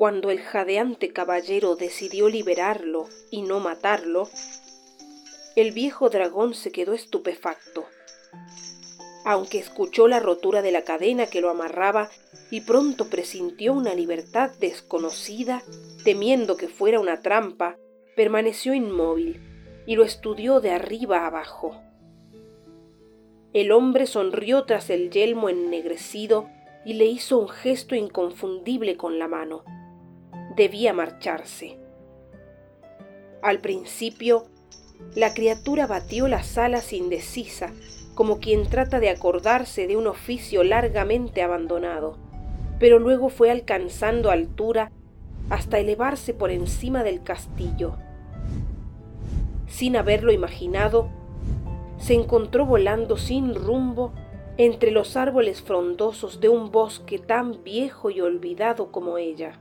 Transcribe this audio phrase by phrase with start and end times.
[0.00, 4.30] Cuando el jadeante caballero decidió liberarlo y no matarlo,
[5.56, 7.84] el viejo dragón se quedó estupefacto.
[9.26, 12.08] Aunque escuchó la rotura de la cadena que lo amarraba
[12.50, 15.62] y pronto presintió una libertad desconocida,
[16.02, 17.76] temiendo que fuera una trampa,
[18.16, 19.38] permaneció inmóvil
[19.84, 21.78] y lo estudió de arriba abajo.
[23.52, 26.48] El hombre sonrió tras el yelmo ennegrecido
[26.86, 29.62] y le hizo un gesto inconfundible con la mano.
[30.56, 31.78] Debía marcharse.
[33.40, 34.46] Al principio
[35.14, 37.72] la criatura batió las alas indecisa,
[38.16, 42.18] como quien trata de acordarse de un oficio largamente abandonado,
[42.80, 44.90] pero luego fue alcanzando altura
[45.50, 47.94] hasta elevarse por encima del castillo.
[49.68, 51.10] Sin haberlo imaginado,
[51.98, 54.12] se encontró volando sin rumbo
[54.56, 59.60] entre los árboles frondosos de un bosque tan viejo y olvidado como ella.